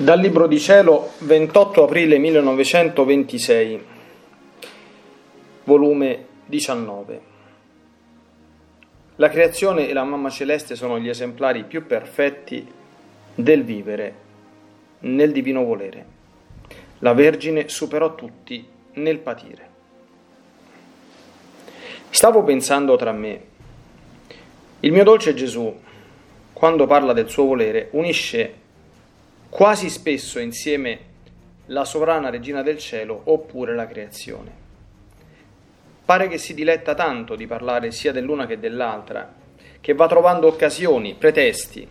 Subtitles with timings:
[0.00, 3.84] Dal Libro di Cielo, 28 aprile 1926,
[5.64, 7.20] volume 19.
[9.16, 12.66] La creazione e la mamma celeste sono gli esemplari più perfetti
[13.34, 14.14] del vivere
[15.00, 16.06] nel divino volere.
[17.00, 19.68] La Vergine superò tutti nel patire.
[22.08, 23.42] Stavo pensando tra me,
[24.80, 25.78] il mio dolce Gesù,
[26.54, 28.59] quando parla del suo volere, unisce
[29.50, 31.08] quasi spesso insieme
[31.66, 34.68] la sovrana regina del cielo oppure la creazione.
[36.04, 39.32] Pare che si diletta tanto di parlare sia dell'una che dell'altra,
[39.80, 41.86] che va trovando occasioni, pretesti,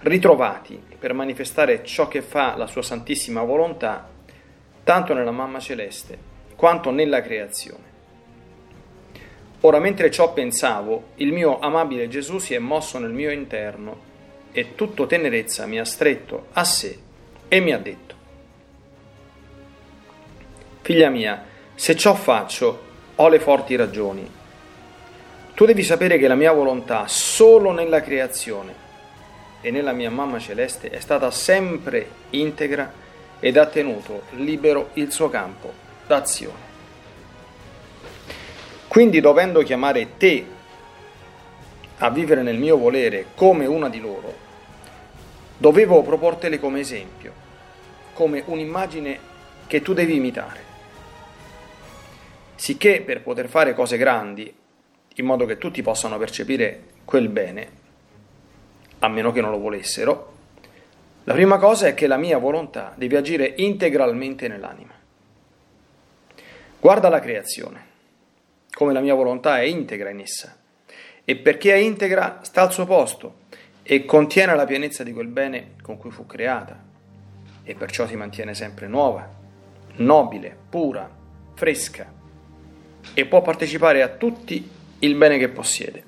[0.00, 4.08] ritrovati per manifestare ciò che fa la sua santissima volontà,
[4.84, 7.94] tanto nella mamma celeste quanto nella creazione.
[9.60, 14.14] Ora, mentre ciò pensavo, il mio amabile Gesù si è mosso nel mio interno
[14.56, 16.98] e tutto tenerezza mi ha stretto a sé
[17.46, 18.14] e mi ha detto,
[20.80, 22.84] figlia mia, se ciò faccio,
[23.16, 24.26] ho le forti ragioni.
[25.52, 28.74] Tu devi sapere che la mia volontà solo nella creazione
[29.60, 32.90] e nella mia mamma celeste è stata sempre integra
[33.38, 35.70] ed ha tenuto libero il suo campo
[36.06, 36.64] d'azione.
[38.88, 40.46] Quindi dovendo chiamare te
[41.98, 44.34] a vivere nel mio volere come una di loro,
[45.56, 47.32] dovevo proportele come esempio,
[48.12, 49.18] come un'immagine
[49.66, 50.64] che tu devi imitare.
[52.54, 54.54] Sicché per poter fare cose grandi,
[55.14, 57.84] in modo che tutti possano percepire quel bene,
[58.98, 60.34] a meno che non lo volessero,
[61.24, 64.92] la prima cosa è che la mia volontà deve agire integralmente nell'anima.
[66.78, 67.84] Guarda la creazione,
[68.70, 70.56] come la mia volontà è integra in essa,
[71.26, 73.44] e perché è integra sta al suo posto,
[73.82, 76.82] e contiene la pienezza di quel bene con cui fu creata
[77.62, 79.28] e perciò si mantiene sempre nuova,
[79.96, 81.08] nobile, pura,
[81.54, 82.12] fresca
[83.14, 84.68] e può partecipare a tutti
[84.98, 86.02] il bene che possiede.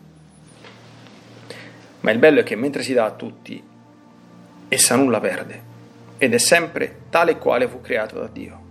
[2.00, 3.62] Ma il bello è che mentre si dà a tutti,
[4.68, 5.62] essa nulla perde
[6.18, 8.66] ed è sempre tale e quale fu creato da Dio.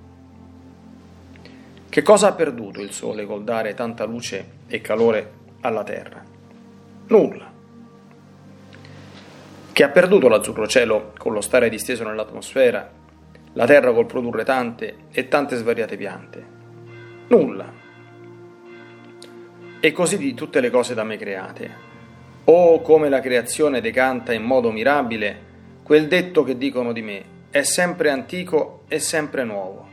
[1.87, 6.35] Che cosa ha perduto il sole col dare tanta luce e calore alla terra?
[7.07, 7.55] Nulla
[9.77, 12.89] che ha perduto l'azzurro cielo con lo stare disteso nell'atmosfera,
[13.53, 16.45] la terra col produrre tante e tante svariate piante.
[17.27, 17.71] Nulla.
[19.79, 21.71] E così di tutte le cose da me create.
[22.45, 25.45] Oh, come la creazione decanta in modo mirabile
[25.83, 29.87] quel detto che dicono di me, è sempre antico e sempre nuovo.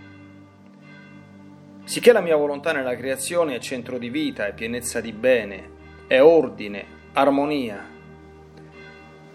[1.84, 5.68] Sicché la mia volontà nella creazione è centro di vita, è pienezza di bene,
[6.06, 7.92] è ordine, armonia,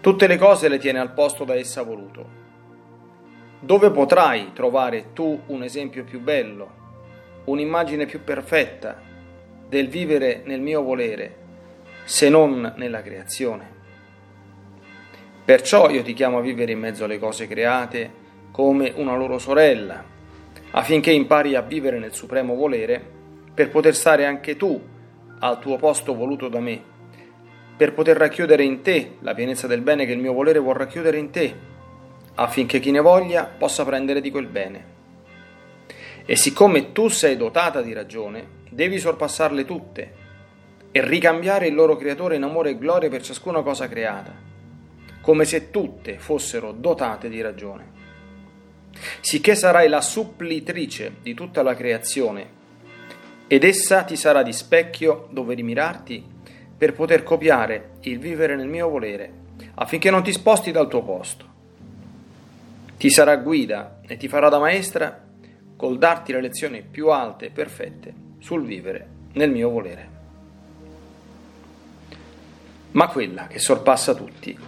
[0.00, 2.38] Tutte le cose le tiene al posto da essa voluto.
[3.60, 6.70] Dove potrai trovare tu un esempio più bello,
[7.44, 8.98] un'immagine più perfetta
[9.68, 11.36] del vivere nel mio volere,
[12.04, 13.78] se non nella creazione?
[15.44, 18.10] Perciò io ti chiamo a vivere in mezzo alle cose create
[18.52, 20.02] come una loro sorella,
[20.70, 23.04] affinché impari a vivere nel supremo volere
[23.52, 24.80] per poter stare anche tu
[25.40, 26.89] al tuo posto voluto da me
[27.80, 31.16] per poter racchiudere in te la pienezza del bene che il mio volere vuol racchiudere
[31.16, 31.54] in te,
[32.34, 34.84] affinché chi ne voglia possa prendere di quel bene.
[36.26, 40.12] E siccome tu sei dotata di ragione, devi sorpassarle tutte
[40.90, 44.34] e ricambiare il loro creatore in amore e gloria per ciascuna cosa creata,
[45.22, 47.92] come se tutte fossero dotate di ragione.
[49.20, 52.58] Sicché sarai la supplitrice di tutta la creazione,
[53.46, 56.39] ed essa ti sarà di specchio dove rimirarti
[56.80, 59.30] per poter copiare il vivere nel mio volere,
[59.74, 61.44] affinché non ti sposti dal tuo posto.
[62.96, 65.22] Ti sarà guida e ti farà da maestra
[65.76, 70.08] col darti le lezioni più alte e perfette sul vivere nel mio volere.
[72.92, 74.58] Ma quella che sorpassa tutti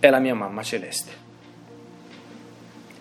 [0.00, 1.12] è la mia mamma celeste.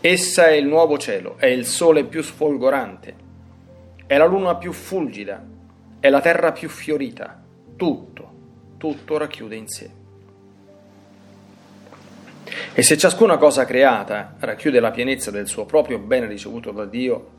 [0.01, 3.15] Essa è il nuovo cielo, è il sole più sfolgorante,
[4.05, 5.41] è la luna più fulgida,
[6.01, 7.41] è la terra più fiorita,
[7.77, 8.35] tutto
[8.77, 9.89] tutto racchiude in sé.
[12.73, 17.35] E se ciascuna cosa creata racchiude la pienezza del suo proprio bene ricevuto da Dio,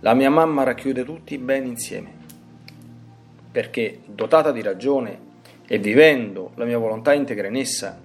[0.00, 2.10] la mia mamma racchiude tutti i beni insieme,
[3.52, 5.26] perché dotata di ragione
[5.66, 8.00] e vivendo la mia volontà integra in essa,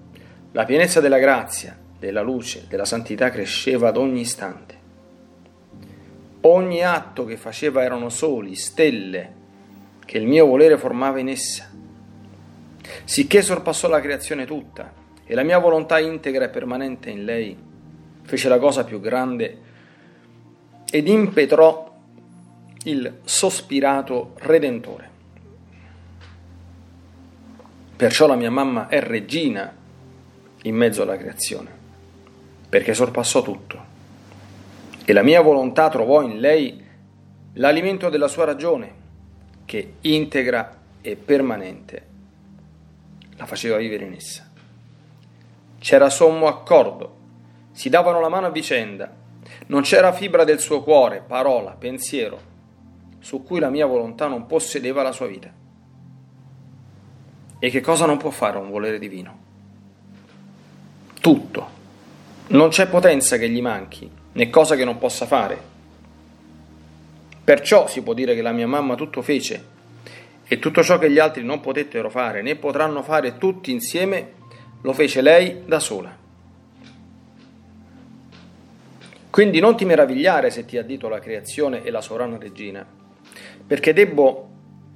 [0.52, 4.82] la pienezza della grazia, della luce, della santità cresceva ad ogni istante.
[6.42, 9.42] Ogni atto che faceva erano soli, stelle,
[10.04, 11.72] che il mio volere formava in essa
[13.04, 17.58] sicché sorpassò la creazione tutta, e la mia volontà integra e permanente in lei
[18.24, 19.58] fece la cosa più grande
[20.90, 21.92] ed impetrò
[22.84, 25.12] il sospirato Redentore.
[27.96, 29.74] Perciò la mia mamma è regina
[30.64, 31.72] in mezzo alla creazione,
[32.68, 33.92] perché sorpassò tutto.
[35.06, 36.82] E la mia volontà trovò in lei
[37.54, 39.02] l'alimento della sua ragione,
[39.66, 42.12] che integra e permanente
[43.38, 44.50] la faceva vivere in essa.
[45.80, 47.18] C'era sommo accordo,
[47.72, 49.12] si davano la mano a vicenda,
[49.68, 52.52] non c'era fibra del suo cuore, parola, pensiero,
[53.20, 55.52] su cui la mia volontà non possedeva la sua vita.
[57.60, 59.40] E che cosa non può fare un volere divino?
[61.20, 61.82] Tutto.
[62.48, 65.72] Non c'è potenza che gli manchi, né cosa che non possa fare.
[67.44, 69.72] Perciò si può dire che la mia mamma tutto fece
[70.54, 74.34] e tutto ciò che gli altri non potettero fare né potranno fare tutti insieme,
[74.82, 76.16] lo fece lei da sola.
[79.32, 82.86] Quindi non ti meravigliare se ti addito la creazione e la sovrana regina,
[83.66, 84.50] perché debbo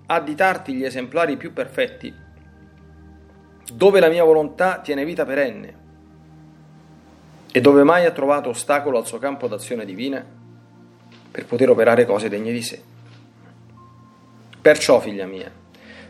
[0.05, 2.13] additarti gli esemplari più perfetti,
[3.73, 5.75] dove la mia volontà tiene vita perenne
[7.51, 10.23] e dove mai ha trovato ostacolo al suo campo d'azione divina
[11.31, 12.96] per poter operare cose degne di sé.
[14.67, 15.49] Perciò, figlia mia,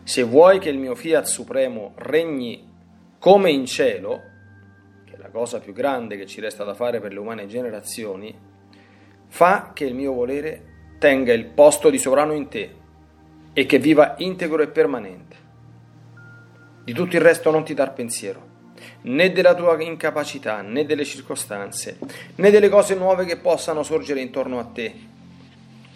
[0.01, 2.67] se vuoi che il mio fiat supremo regni
[3.19, 4.19] come in cielo,
[5.05, 8.35] che è la cosa più grande che ci resta da fare per le umane generazioni,
[9.27, 12.73] fa che il mio volere tenga il posto di sovrano in te
[13.53, 15.35] e che viva integro e permanente.
[16.83, 18.41] Di tutto il resto non ti dar pensiero,
[19.01, 21.99] né della tua incapacità, né delle circostanze,
[22.37, 24.95] né delle cose nuove che possano sorgere intorno a te,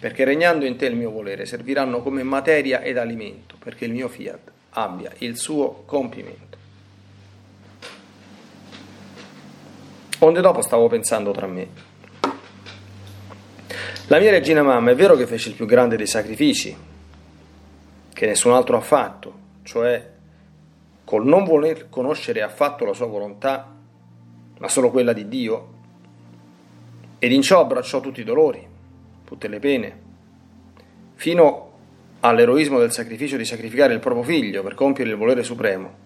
[0.02, 4.08] perché regnando in te il mio volere serviranno come materia ed alimento, perché il mio
[4.08, 6.58] fiat abbia il suo compimento.
[10.18, 11.68] Onde dopo stavo pensando tra me,
[14.08, 16.76] la mia regina mamma è vero che fece il più grande dei sacrifici,
[18.12, 20.10] che nessun altro ha fatto, cioè
[21.04, 23.72] col non voler conoscere affatto la sua volontà,
[24.58, 25.68] ma solo quella di Dio,
[27.20, 28.70] ed in ciò abbracciò tutti i dolori,
[29.32, 29.98] tutte le pene,
[31.14, 31.70] fino
[32.20, 36.00] all'eroismo del sacrificio di sacrificare il proprio figlio per compiere il volere supremo.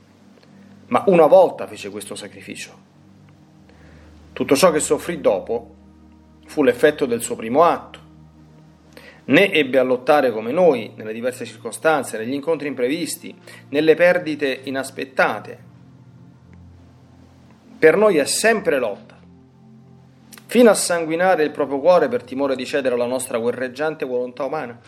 [0.86, 2.84] Ma una volta fece questo sacrificio.
[4.32, 5.74] Tutto ciò che soffrì dopo
[6.46, 7.98] fu l'effetto del suo primo atto.
[9.24, 13.34] Né ebbe a lottare come noi nelle diverse circostanze, negli incontri imprevisti,
[13.70, 15.58] nelle perdite inaspettate.
[17.76, 19.05] Per noi è sempre lotta,
[20.56, 24.80] fino a sanguinare il proprio cuore per timore di cedere alla nostra guerreggiante volontà umana.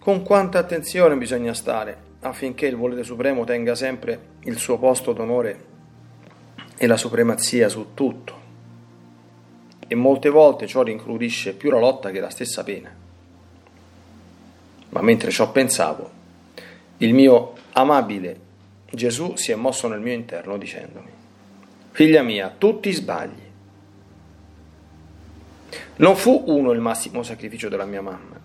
[0.00, 5.64] Con quanta attenzione bisogna stare affinché il volere supremo tenga sempre il suo posto d'onore
[6.76, 8.34] e la supremazia su tutto
[9.86, 12.92] e molte volte ciò rincrudisce più la lotta che la stessa pena.
[14.88, 16.10] Ma mentre ciò pensavo,
[16.96, 18.40] il mio amabile
[18.90, 21.26] Gesù si è mosso nel mio interno dicendomi,
[21.90, 23.46] figlia mia, tu ti sbagli.
[25.96, 28.40] Non fu uno il massimo sacrificio della mia mamma,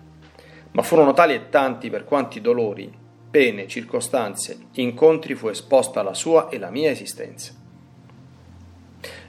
[0.72, 2.92] ma furono tali e tanti per quanti dolori,
[3.30, 7.52] pene, circostanze, incontri fu esposta la sua e la mia esistenza.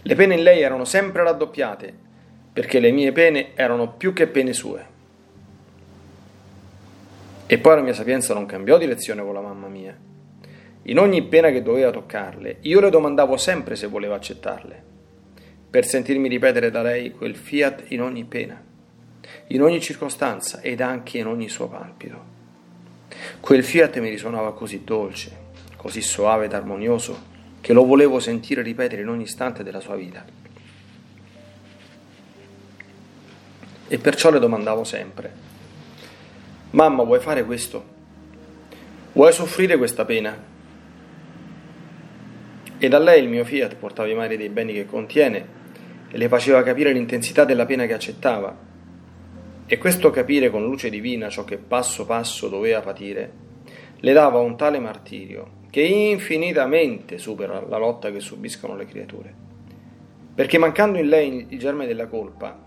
[0.01, 1.93] Le pene in lei erano sempre raddoppiate
[2.53, 4.93] perché le mie pene erano più che pene sue.
[7.47, 9.95] E poi la mia sapienza non cambiò direzione con la mamma mia.
[10.87, 14.83] In ogni pena che doveva toccarle, io le domandavo sempre se voleva accettarle,
[15.67, 18.61] per sentirmi ripetere da lei quel fiat in ogni pena,
[19.47, 22.33] in ogni circostanza ed anche in ogni suo palpito.
[23.39, 25.31] Quel fiat mi risuonava così dolce,
[25.75, 30.23] così soave ed armonioso, che lo volevo sentire ripetere in ogni istante della sua vita.
[33.87, 35.33] E perciò le domandavo sempre,
[36.69, 37.93] mamma vuoi fare questo?
[39.13, 40.53] Vuoi soffrire questa pena?
[42.77, 45.47] E da lei il mio fiat portava i mari dei beni che contiene
[46.09, 48.55] e le faceva capire l'intensità della pena che accettava.
[49.65, 53.31] E questo capire con luce divina ciò che passo passo doveva patire,
[53.99, 59.33] le dava un tale martirio che infinitamente supera la lotta che subiscono le creature.
[60.35, 62.57] Perché mancando in lei il germe della colpa,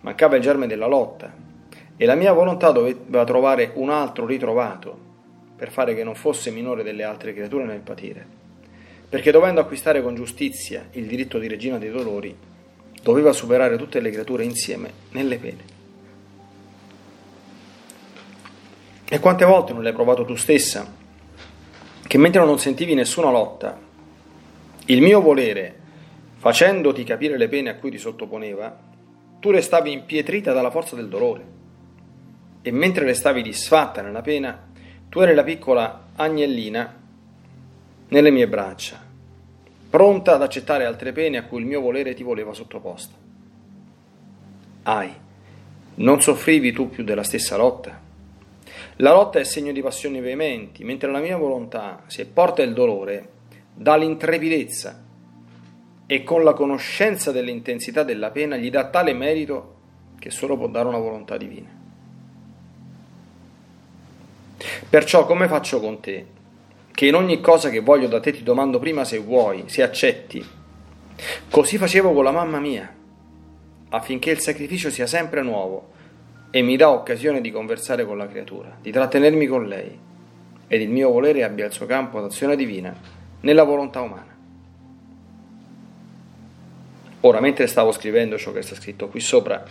[0.00, 1.32] mancava il germe della lotta
[1.96, 5.06] e la mia volontà doveva trovare un altro ritrovato
[5.56, 8.26] per fare che non fosse minore delle altre creature nel patire,
[9.08, 12.36] perché dovendo acquistare con giustizia il diritto di regina dei dolori,
[13.02, 15.76] doveva superare tutte le creature insieme nelle pene.
[19.08, 20.94] E quante volte non l'hai provato tu stessa,
[22.06, 23.80] che mentre non sentivi nessuna lotta,
[24.86, 25.76] il mio volere
[26.36, 28.78] facendoti capire le pene a cui ti sottoponeva,
[29.40, 31.56] tu restavi impietrita dalla forza del dolore.
[32.60, 34.68] E mentre restavi disfatta nella pena,
[35.08, 36.97] tu eri la piccola agnellina
[38.08, 39.00] nelle mie braccia,
[39.90, 43.14] pronta ad accettare altre pene a cui il mio volere ti voleva sottoposta.
[44.84, 45.12] Ai,
[45.96, 48.00] non soffrivi tu più della stessa lotta?
[48.96, 53.28] La lotta è segno di passioni veementi, mentre la mia volontà, se porta il dolore,
[53.74, 55.04] dà l'intrepidezza
[56.06, 59.76] e con la conoscenza dell'intensità della pena gli dà tale merito
[60.18, 61.68] che solo può dare una volontà divina.
[64.88, 66.26] Perciò come faccio con te?
[66.98, 70.44] Che in ogni cosa che voglio da te ti domando prima se vuoi, se accetti.
[71.48, 72.92] Così facevo con la mamma mia,
[73.90, 75.92] affinché il sacrificio sia sempre nuovo
[76.50, 79.96] e mi dà occasione di conversare con la creatura, di trattenermi con lei,
[80.66, 82.92] ed il mio volere abbia il suo campo d'azione divina
[83.42, 84.36] nella volontà umana.
[87.20, 89.62] Ora, mentre stavo scrivendo ciò che sta scritto qui sopra,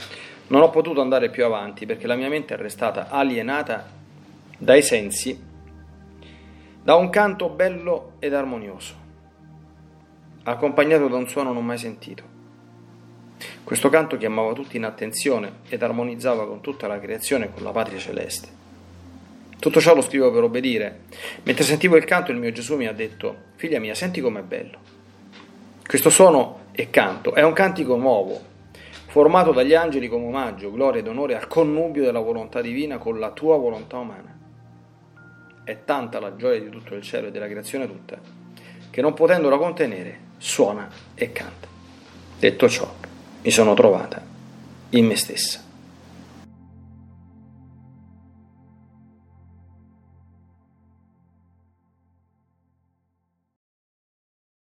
[0.48, 3.86] non ho potuto andare più avanti perché la mia mente è restata alienata
[4.58, 5.47] dai sensi
[6.88, 8.94] da un canto bello ed armonioso,
[10.44, 12.24] accompagnato da un suono non mai sentito.
[13.62, 17.72] Questo canto chiamava tutti in attenzione ed armonizzava con tutta la creazione e con la
[17.72, 18.48] patria celeste.
[19.60, 21.02] Tutto ciò lo scrivo per obbedire.
[21.44, 24.78] Mentre sentivo il canto, il mio Gesù mi ha detto: Figlia mia, senti com'è bello.
[25.86, 28.40] Questo suono e canto è un cantico nuovo,
[29.08, 33.32] formato dagli angeli come omaggio, gloria ed onore al connubio della volontà divina con la
[33.32, 34.37] tua volontà umana.
[35.68, 38.18] È tanta la gioia di tutto il cielo e della creazione tutta,
[38.90, 41.68] che non potendola contenere, suona e canta.
[42.40, 42.90] Detto ciò,
[43.42, 44.24] mi sono trovata
[44.92, 45.67] in me stessa.